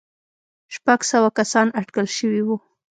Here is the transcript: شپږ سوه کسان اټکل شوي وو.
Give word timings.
شپږ 0.75 0.99
سوه 1.11 1.29
کسان 1.37 1.67
اټکل 1.79 2.05
شوي 2.17 2.41
وو. 2.43 2.55